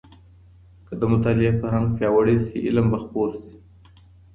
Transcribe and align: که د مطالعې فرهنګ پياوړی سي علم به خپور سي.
که 0.87 0.93
د 1.01 1.03
مطالعې 1.13 1.51
فرهنګ 1.59 1.87
پياوړی 1.97 2.37
سي 2.45 2.55
علم 2.65 2.85
به 2.91 2.99
خپور 3.03 3.29
سي. 3.41 3.53